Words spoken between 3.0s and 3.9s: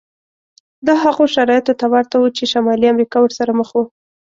ورسره مخ وه.